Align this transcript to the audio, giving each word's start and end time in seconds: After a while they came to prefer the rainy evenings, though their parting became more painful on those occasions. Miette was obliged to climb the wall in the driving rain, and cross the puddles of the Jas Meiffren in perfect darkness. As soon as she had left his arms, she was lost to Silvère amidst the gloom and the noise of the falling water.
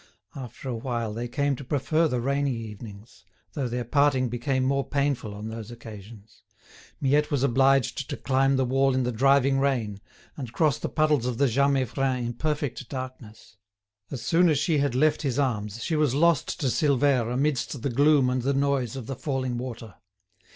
After 0.35 0.67
a 0.67 0.75
while 0.75 1.13
they 1.13 1.27
came 1.27 1.55
to 1.57 1.63
prefer 1.63 2.07
the 2.07 2.19
rainy 2.19 2.55
evenings, 2.55 3.23
though 3.53 3.67
their 3.67 3.83
parting 3.85 4.29
became 4.29 4.63
more 4.63 4.83
painful 4.83 5.35
on 5.35 5.49
those 5.49 5.69
occasions. 5.69 6.41
Miette 6.99 7.29
was 7.29 7.43
obliged 7.43 8.09
to 8.09 8.17
climb 8.17 8.55
the 8.55 8.65
wall 8.65 8.95
in 8.95 9.03
the 9.03 9.11
driving 9.11 9.59
rain, 9.59 10.01
and 10.35 10.53
cross 10.53 10.79
the 10.79 10.89
puddles 10.89 11.27
of 11.27 11.37
the 11.37 11.47
Jas 11.47 11.69
Meiffren 11.69 12.17
in 12.25 12.33
perfect 12.33 12.89
darkness. 12.89 13.57
As 14.09 14.23
soon 14.23 14.49
as 14.49 14.57
she 14.57 14.79
had 14.79 14.95
left 14.95 15.21
his 15.21 15.37
arms, 15.37 15.83
she 15.83 15.95
was 15.95 16.15
lost 16.15 16.59
to 16.61 16.65
Silvère 16.65 17.31
amidst 17.31 17.79
the 17.83 17.89
gloom 17.91 18.27
and 18.31 18.41
the 18.41 18.55
noise 18.55 18.95
of 18.95 19.05
the 19.05 19.15
falling 19.15 19.59
water. 19.59 19.93